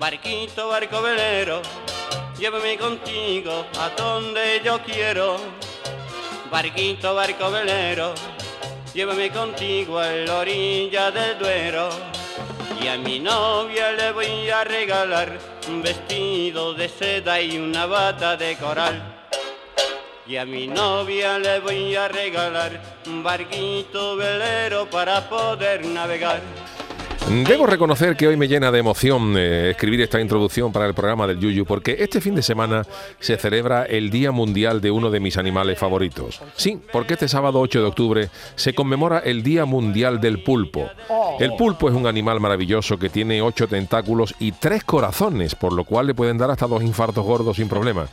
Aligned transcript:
Barquito, 0.00 0.68
barco 0.68 1.02
velero, 1.02 1.60
llévame 2.38 2.78
contigo 2.78 3.66
a 3.78 3.90
donde 3.90 4.62
yo 4.64 4.80
quiero. 4.82 5.36
Barquito, 6.50 7.14
barco 7.14 7.50
velero, 7.50 8.14
llévame 8.94 9.30
contigo 9.30 9.98
a 9.98 10.06
la 10.06 10.38
orilla 10.38 11.10
del 11.10 11.38
Duero. 11.38 11.90
Y 12.80 12.88
a 12.88 12.96
mi 12.96 13.20
novia 13.20 13.92
le 13.92 14.12
voy 14.12 14.48
a 14.48 14.64
regalar 14.64 15.38
un 15.68 15.82
vestido 15.82 16.72
de 16.72 16.88
seda 16.88 17.38
y 17.38 17.58
una 17.58 17.84
bata 17.84 18.38
de 18.38 18.56
coral. 18.56 19.26
Y 20.26 20.38
a 20.38 20.46
mi 20.46 20.66
novia 20.66 21.38
le 21.38 21.60
voy 21.60 21.94
a 21.94 22.08
regalar 22.08 22.80
un 23.04 23.22
barquito 23.22 24.16
velero 24.16 24.88
para 24.88 25.28
poder 25.28 25.84
navegar. 25.84 26.40
Debo 27.28 27.66
reconocer 27.66 28.16
que 28.16 28.26
hoy 28.26 28.36
me 28.36 28.48
llena 28.48 28.72
de 28.72 28.80
emoción 28.80 29.34
eh, 29.36 29.70
escribir 29.70 30.00
esta 30.00 30.20
introducción 30.20 30.72
para 30.72 30.86
el 30.86 30.94
programa 30.94 31.28
del 31.28 31.38
Yuyu, 31.38 31.64
porque 31.64 31.96
este 32.00 32.20
fin 32.20 32.34
de 32.34 32.42
semana 32.42 32.84
se 33.20 33.36
celebra 33.36 33.84
el 33.84 34.10
Día 34.10 34.32
Mundial 34.32 34.80
de 34.80 34.90
uno 34.90 35.10
de 35.10 35.20
mis 35.20 35.36
animales 35.36 35.78
favoritos. 35.78 36.40
Sí, 36.56 36.80
porque 36.92 37.14
este 37.14 37.28
sábado 37.28 37.60
8 37.60 37.82
de 37.82 37.86
octubre 37.86 38.30
se 38.56 38.74
conmemora 38.74 39.18
el 39.20 39.44
Día 39.44 39.64
Mundial 39.64 40.20
del 40.20 40.42
Pulpo. 40.42 40.90
El 41.38 41.54
pulpo 41.54 41.88
es 41.88 41.94
un 41.94 42.06
animal 42.06 42.40
maravilloso 42.40 42.98
que 42.98 43.10
tiene 43.10 43.42
ocho 43.42 43.68
tentáculos 43.68 44.34
y 44.40 44.52
tres 44.52 44.82
corazones, 44.82 45.54
por 45.54 45.72
lo 45.72 45.84
cual 45.84 46.08
le 46.08 46.14
pueden 46.14 46.36
dar 46.36 46.50
hasta 46.50 46.66
dos 46.66 46.82
infartos 46.82 47.24
gordos 47.24 47.56
sin 47.56 47.68
problema. 47.68 48.08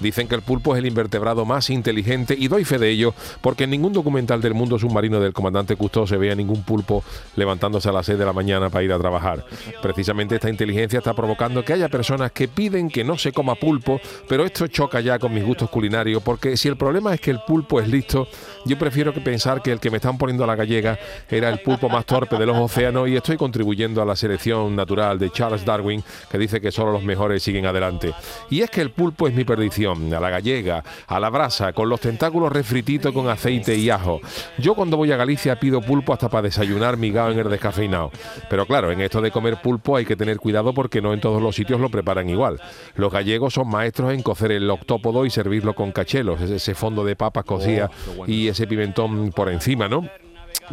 Dicen 0.00 0.28
que 0.28 0.34
el 0.34 0.42
pulpo 0.42 0.74
es 0.74 0.78
el 0.78 0.86
invertebrado 0.86 1.44
más 1.44 1.68
inteligente 1.68 2.34
y 2.38 2.48
doy 2.48 2.64
fe 2.64 2.78
de 2.78 2.90
ello, 2.90 3.14
porque 3.42 3.64
en 3.64 3.70
ningún 3.70 3.92
documental 3.92 4.40
del 4.40 4.54
mundo 4.54 4.78
submarino 4.78 5.20
del 5.20 5.34
comandante 5.34 5.76
Cousteau 5.76 6.06
se 6.06 6.16
ve 6.16 6.32
a 6.32 6.34
ningún 6.34 6.62
pulpo 6.62 7.04
levantándose 7.36 7.88
a 7.88 7.92
las 7.92 8.06
6 8.06 8.18
de 8.18 8.24
la 8.24 8.32
mañana 8.32 8.51
para 8.60 8.82
ir 8.82 8.92
a 8.92 8.98
trabajar. 8.98 9.44
Precisamente 9.80 10.34
esta 10.34 10.50
inteligencia 10.50 10.98
está 10.98 11.14
provocando 11.14 11.64
que 11.64 11.72
haya 11.72 11.88
personas 11.88 12.32
que 12.32 12.48
piden 12.48 12.88
que 12.88 13.04
no 13.04 13.16
se 13.16 13.32
coma 13.32 13.54
pulpo, 13.54 14.00
pero 14.28 14.44
esto 14.44 14.66
choca 14.66 15.00
ya 15.00 15.18
con 15.18 15.32
mis 15.32 15.44
gustos 15.44 15.70
culinarios, 15.70 16.22
porque 16.22 16.56
si 16.56 16.68
el 16.68 16.76
problema 16.76 17.14
es 17.14 17.20
que 17.20 17.30
el 17.30 17.40
pulpo 17.46 17.80
es 17.80 17.88
listo, 17.88 18.28
yo 18.64 18.78
prefiero 18.78 19.12
que 19.12 19.20
pensar 19.20 19.62
que 19.62 19.72
el 19.72 19.80
que 19.80 19.90
me 19.90 19.96
están 19.96 20.18
poniendo 20.18 20.44
a 20.44 20.46
la 20.46 20.56
gallega 20.56 20.98
era 21.28 21.48
el 21.48 21.60
pulpo 21.60 21.88
más 21.88 22.06
torpe 22.06 22.36
de 22.36 22.46
los 22.46 22.56
océanos 22.56 23.08
y 23.08 23.16
estoy 23.16 23.36
contribuyendo 23.36 24.02
a 24.02 24.04
la 24.04 24.16
selección 24.16 24.76
natural 24.76 25.18
de 25.18 25.30
Charles 25.30 25.64
Darwin, 25.64 26.02
que 26.30 26.38
dice 26.38 26.60
que 26.60 26.70
solo 26.70 26.92
los 26.92 27.02
mejores 27.02 27.42
siguen 27.42 27.66
adelante. 27.66 28.12
Y 28.50 28.60
es 28.60 28.70
que 28.70 28.80
el 28.80 28.90
pulpo 28.90 29.28
es 29.28 29.34
mi 29.34 29.44
perdición, 29.44 30.12
a 30.12 30.20
la 30.20 30.30
gallega, 30.30 30.84
a 31.06 31.20
la 31.20 31.30
brasa, 31.30 31.72
con 31.72 31.88
los 31.88 32.00
tentáculos 32.00 32.52
refrititos 32.52 33.12
con 33.12 33.28
aceite 33.28 33.74
y 33.74 33.90
ajo. 33.90 34.20
Yo 34.58 34.74
cuando 34.74 34.96
voy 34.96 35.12
a 35.12 35.16
Galicia 35.16 35.58
pido 35.58 35.80
pulpo 35.80 36.12
hasta 36.12 36.28
para 36.28 36.42
desayunar 36.42 36.96
migado 36.96 37.30
en 37.30 37.38
el 37.38 37.48
descafeinado. 37.48 38.10
Pero 38.48 38.66
claro, 38.66 38.90
en 38.90 39.00
esto 39.00 39.20
de 39.20 39.30
comer 39.30 39.60
pulpo 39.62 39.96
hay 39.96 40.04
que 40.04 40.16
tener 40.16 40.38
cuidado 40.38 40.72
porque 40.72 41.00
no 41.00 41.12
en 41.14 41.20
todos 41.20 41.42
los 41.42 41.54
sitios 41.56 41.80
lo 41.80 41.88
preparan 41.88 42.28
igual. 42.28 42.60
Los 42.94 43.12
gallegos 43.12 43.54
son 43.54 43.68
maestros 43.68 44.12
en 44.12 44.22
cocer 44.22 44.52
el 44.52 44.70
octópodo 44.70 45.24
y 45.24 45.30
servirlo 45.30 45.74
con 45.74 45.92
cachelos, 45.92 46.40
ese 46.40 46.74
fondo 46.74 47.04
de 47.04 47.16
papas 47.16 47.44
cocidas 47.44 47.90
y 48.26 48.48
ese 48.48 48.66
pimentón 48.66 49.30
por 49.32 49.48
encima, 49.48 49.88
¿no? 49.88 50.08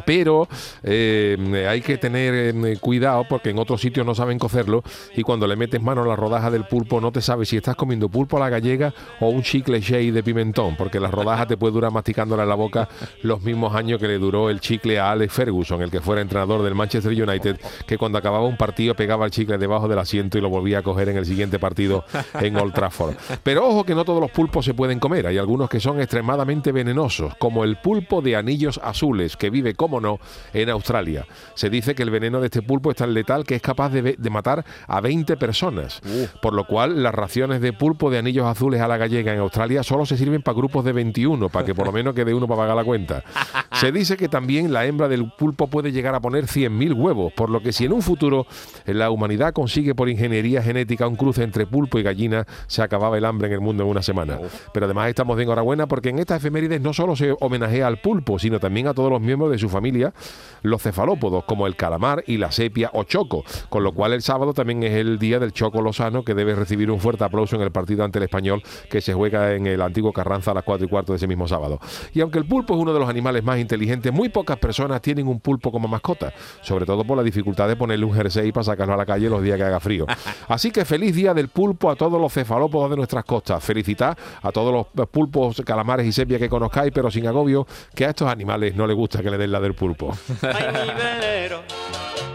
Pero 0.05 0.47
eh, 0.83 1.66
hay 1.69 1.81
que 1.81 1.97
tener 1.97 2.55
eh, 2.55 2.77
cuidado 2.79 3.25
porque 3.27 3.50
en 3.50 3.59
otros 3.59 3.81
sitios 3.81 4.05
no 4.05 4.16
saben 4.16 4.39
cocerlo 4.39 4.83
y 5.16 5.23
cuando 5.23 5.47
le 5.47 5.55
metes 5.55 5.81
mano 5.81 6.03
a 6.03 6.07
la 6.07 6.16
rodaja 6.16 6.51
del 6.51 6.66
pulpo 6.66 7.01
no 7.01 7.11
te 7.11 7.22
sabes 7.22 7.50
si 7.50 7.57
estás 7.57 7.75
comiendo 7.75 8.09
pulpo 8.09 8.38
a 8.38 8.39
la 8.39 8.49
gallega 8.49 8.94
o 9.19 9.29
un 9.29 9.44
chicle 9.44 9.79
shake 9.79 10.13
de 10.13 10.23
pimentón, 10.23 10.75
porque 10.75 10.99
la 10.99 11.09
rodaja 11.09 11.45
te 11.45 11.57
puede 11.57 11.73
durar 11.73 11.91
masticándola 11.91 12.44
en 12.44 12.49
la 12.49 12.55
boca 12.55 12.89
los 13.22 13.41
mismos 13.41 13.75
años 13.75 13.99
que 13.99 14.07
le 14.07 14.17
duró 14.17 14.49
el 14.49 14.59
chicle 14.59 14.99
a 14.99 15.11
Alex 15.11 15.33
Ferguson, 15.33 15.81
el 15.81 15.91
que 15.91 16.01
fuera 16.01 16.22
entrenador 16.22 16.63
del 16.63 16.75
Manchester 16.75 17.11
United, 17.11 17.59
que 17.85 17.97
cuando 17.97 18.17
acababa 18.17 18.45
un 18.45 18.57
partido 18.57 18.95
pegaba 18.95 19.25
el 19.25 19.31
chicle 19.31 19.57
debajo 19.57 19.88
del 19.88 19.99
asiento 19.99 20.38
y 20.38 20.41
lo 20.41 20.49
volvía 20.49 20.79
a 20.79 20.81
coger 20.83 21.09
en 21.09 21.17
el 21.17 21.25
siguiente 21.25 21.59
partido 21.59 22.03
en 22.39 22.55
Old 22.57 22.73
Trafford. 22.73 23.16
Pero 23.44 23.67
ojo 23.67 23.83
que 23.83 23.95
no 23.95 24.05
todos 24.05 24.22
los 24.22 24.31
pulpos 24.31 24.66
se 24.66 24.73
pueden 24.73 24.99
comer, 24.99 25.28
hay 25.28 25.38
algunos 25.38 25.69
que 25.69 25.79
son 25.79 25.99
extremadamente 25.99 26.72
venenosos, 26.72 27.35
como 27.35 27.63
el 27.63 27.78
pulpo 27.78 28.22
de 28.22 28.35
anillos 28.35 28.79
azules, 28.83 29.38
que 29.38 29.49
vive 29.49 29.73
como 29.79 30.01
no, 30.01 30.19
en 30.53 30.69
Australia. 30.69 31.25
Se 31.53 31.69
dice 31.69 31.95
que 31.95 32.03
el 32.03 32.09
veneno 32.09 32.41
de 32.41 32.47
este 32.47 32.62
pulpo 32.62 32.91
es 32.91 32.97
tan 32.97 33.13
letal 33.13 33.45
que 33.45 33.56
es 33.56 33.62
capaz 33.62 33.88
de, 33.88 34.17
de 34.17 34.29
matar 34.29 34.66
a 34.85 35.00
20 35.00 35.38
personas. 35.38 36.01
Por 36.41 36.53
lo 36.53 36.66
cual, 36.66 37.01
las 37.01 37.16
raciones 37.16 37.62
de 37.62 37.72
pulpo 37.72 38.12
de 38.12 38.17
anillos 38.17 38.45
azules 38.45 38.81
a 38.81 38.90
la 38.90 38.97
gallega 38.97 39.34
en 39.34 39.40
Australia 39.40 39.81
solo 39.81 40.06
se 40.06 40.17
sirven 40.17 40.41
para 40.41 40.57
grupos 40.57 40.84
de 40.84 40.91
21, 40.91 41.47
para 41.47 41.66
que 41.66 41.73
por 41.73 41.85
lo 41.85 41.94
menos 41.94 42.13
quede 42.13 42.34
uno 42.34 42.45
para 42.45 42.63
pagar 42.63 42.75
la 42.75 42.84
cuenta. 42.84 43.23
Se 43.72 43.94
dice 43.94 44.17
que 44.17 44.28
también 44.28 44.73
la 44.73 44.85
hembra 44.85 45.07
del 45.07 45.31
pulpo 45.31 45.67
puede 45.67 45.94
llegar 45.94 46.13
a 46.13 46.19
poner 46.19 46.47
100.000 46.47 46.94
huevos, 46.97 47.31
por 47.31 47.50
lo 47.50 47.61
que 47.61 47.72
si 47.72 47.85
en 47.85 47.94
un 47.94 48.01
futuro 48.01 48.47
la 48.85 49.11
humanidad 49.11 49.53
consigue 49.53 49.96
por 49.96 50.09
ingeniería 50.09 50.61
genética 50.61 51.07
un 51.07 51.16
cruce 51.16 51.44
entre 51.44 51.66
pulpo 51.66 52.00
y 52.00 52.03
gallina, 52.03 52.46
se 52.67 52.81
acababa 52.81 53.17
el 53.17 53.23
hambre 53.23 53.47
en 53.47 53.53
el 53.53 53.61
mundo 53.61 53.84
en 53.84 53.90
una 53.90 54.01
semana. 54.03 54.40
Pero 54.73 54.88
además 54.88 55.07
estamos 55.07 55.38
de 55.38 55.44
enhorabuena 55.44 55.88
porque 55.88 56.09
en 56.09 56.19
estas 56.19 56.40
efemérides 56.40 56.81
no 56.81 56.91
solo 56.91 57.16
se 57.16 57.34
homenajea 57.40 57.88
al 57.88 58.01
pulpo, 58.01 58.38
sino 58.40 58.59
también 58.59 58.88
a 58.88 58.94
todos 58.94 59.09
los 59.09 59.22
miembros 59.22 59.51
de 59.51 59.57
su 59.57 59.69
familia, 59.69 60.13
los 60.62 60.81
cefalópodos, 60.81 61.44
como 61.46 61.68
el 61.68 61.75
calamar 61.75 62.24
y 62.28 62.38
la 62.38 62.52
sepia 62.52 62.90
o 62.94 63.03
choco, 63.03 63.44
con 63.69 63.84
lo 63.84 63.94
cual 63.94 64.13
el 64.13 64.22
sábado 64.22 64.53
también 64.53 64.84
es 64.84 64.94
el 64.94 65.19
día 65.19 65.40
del 65.40 65.53
choco 65.53 65.81
lozano 65.81 66.24
que 66.24 66.34
debe 66.34 66.56
recibir 66.56 66.91
un 66.91 67.00
fuerte 67.00 67.24
aplauso 67.24 67.56
en 67.56 67.62
el 67.62 67.72
partido 67.72 68.03
ante 68.03 68.19
el 68.19 68.24
español 68.24 68.62
que 68.90 69.02
se 69.02 69.13
juega 69.13 69.53
en 69.53 69.68
el 69.68 69.81
antiguo 69.81 70.12
Carranza 70.12 70.52
a 70.52 70.53
las 70.53 70.63
4 70.63 70.85
y 70.85 70.90
cuarto 70.90 71.13
de 71.13 71.18
ese 71.18 71.28
mismo 71.28 71.47
sábado. 71.47 71.79
Y 72.13 72.22
aunque 72.22 72.40
el 72.40 72.46
pulpo 72.46 72.75
es 72.75 72.79
uno 72.79 72.94
de 72.94 73.00
los 73.00 73.09
animales 73.09 73.44
más 73.44 73.59
inteligentes, 73.59 74.12
muy 74.12 74.29
pocas 74.29 74.58
personas 74.58 75.02
tienen 75.02 75.28
un 75.28 75.40
pulpo 75.40 75.72
como 75.72 75.88
mascota, 75.88 76.34
sobre 76.62 76.85
todo 76.85 77.03
por 77.03 77.18
la 77.18 77.24
dificultad 77.24 77.68
de 77.68 77.75
ponerle 77.75 78.06
un 78.06 78.13
jersey 78.13 78.52
para 78.52 78.63
sacarlo 78.63 78.94
a 78.94 78.97
la 78.97 79.06
calle 79.06 79.29
los 79.29 79.41
días 79.41 79.58
que 79.58 79.63
haga 79.63 79.79
frío. 79.79 80.06
Así 80.47 80.72
que 80.72 80.85
feliz 80.85 81.16
día 81.16 81.34
del 81.34 81.50
pulpo 81.50 81.90
a 81.90 81.96
todos 81.96 82.19
los 82.19 82.34
cefalópodos 82.34 82.90
de 82.90 82.97
nuestras 82.97 83.24
costas. 83.24 83.63
Felicitar 83.63 84.18
a 84.41 84.52
todos 84.52 84.88
los 84.93 85.09
pulpos, 85.09 85.61
calamares 85.66 86.05
y 86.05 86.11
sepia 86.11 86.40
que 86.40 86.49
conozcáis, 86.49 86.91
pero 86.93 87.09
sin 87.11 87.28
agobio, 87.28 87.66
que 87.96 88.05
a 88.05 88.09
estos 88.09 88.28
animales 88.28 88.76
no 88.76 88.88
les 88.88 88.96
gusta 88.96 89.22
que 89.22 89.29
le 89.29 89.38
den 89.38 89.52
la 89.59 89.64
del 89.64 89.73
pulpo. 89.73 90.17
Ay, 90.41 90.88
mi 90.88 90.94
velero, 90.94 91.64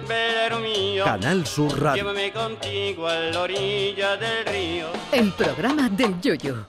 velero 0.06 0.58
mío, 0.60 1.04
Canal 1.04 1.46
Sur 1.46 1.80
Radio. 1.80 2.02
llévame 2.02 2.32
contigo 2.32 3.06
a 3.08 3.14
la 3.18 3.40
orilla 3.40 4.16
del 4.16 4.44
río. 4.46 4.86
El 5.12 5.32
programa 5.32 5.88
del 5.88 6.20
Yoyo. 6.20 6.66